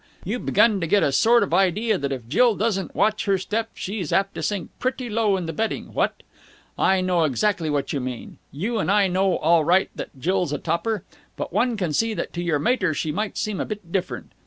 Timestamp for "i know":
6.75-7.23, 8.89-9.37